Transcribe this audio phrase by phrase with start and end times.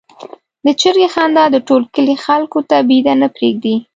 [0.65, 3.75] د چرګې خندا د ټول کلي خلکو ته بېده نه پرېږدي.